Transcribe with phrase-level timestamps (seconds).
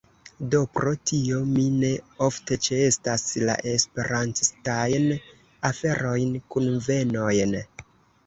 [0.53, 1.89] Do, pro tio mi ne
[2.27, 5.05] ofte ĉeestas la Esperantistajn
[5.71, 7.57] aferojn, kunvenojn